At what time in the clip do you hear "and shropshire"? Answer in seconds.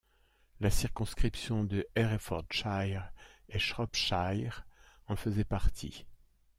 3.53-4.65